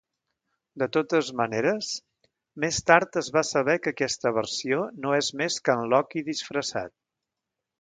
[0.83, 1.89] De totes maneres,
[2.65, 6.97] més tard es va saber que aquesta versió no és més que en Loki disfressat.